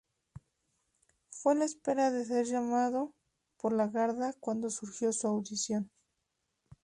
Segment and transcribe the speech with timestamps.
[1.29, 3.13] Fue la espera de ser llamado
[3.57, 5.91] por la Garda cuando surgió su audición.